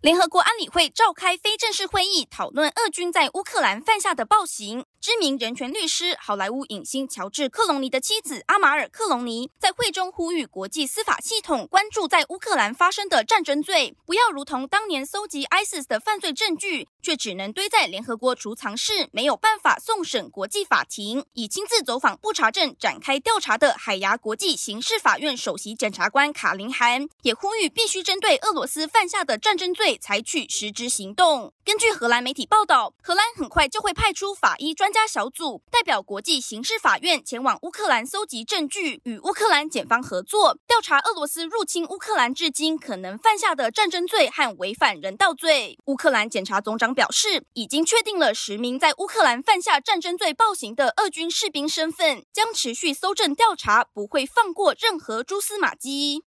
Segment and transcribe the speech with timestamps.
[0.00, 4.86] 联合国安理会召开非正式会议，讨论俄军在乌克兰犯下的暴行。
[4.98, 21.24] 知名人权律师、好莱坞影星乔治·克隆尼的妻子阿马尔·克隆尼在会中呼吁国际司法系统关注在乌克兰发生的战争罪，不要如同当年搜集 ISIS 的犯罪证据，却只能堆在联合国储藏室，没有办法送审国际法庭。
[21.32, 31.52] 已亲自走访布查镇展开调查的海牙国际刑事法院首席检察官卡林韩也呼吁，必须针对俄罗斯犯下的战争罪采取实质行动。
[31.64, 45.78] 根据荷兰媒体报道，荷兰很快就会派出法医专家小组代表国际刑事法院前往乌克兰搜集证据，与乌克兰检方合作调查俄罗斯入侵乌克兰至今可能犯下的战争罪和违反人道罪。
[45.84, 56.18] 乌克兰检察总长表示，已经确定了十名在乌克兰犯下战争罪暴行的俄军士兵身份，将持续搜证调查，不会放过任何蛛丝马迹。